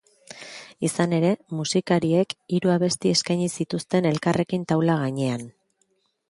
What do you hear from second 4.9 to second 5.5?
gainean.